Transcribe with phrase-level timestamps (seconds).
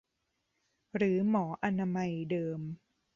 [0.95, 2.61] หรือหมออนามัยเดิม